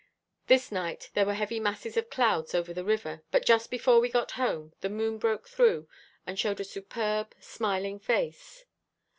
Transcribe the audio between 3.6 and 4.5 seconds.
before we got